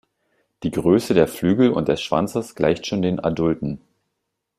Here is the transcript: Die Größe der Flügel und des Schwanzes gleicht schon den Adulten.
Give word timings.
Die 0.63 0.71
Größe 0.71 1.13
der 1.13 1.27
Flügel 1.27 1.69
und 1.71 1.87
des 1.87 2.01
Schwanzes 2.01 2.55
gleicht 2.55 2.87
schon 2.87 3.03
den 3.03 3.19
Adulten. 3.19 3.79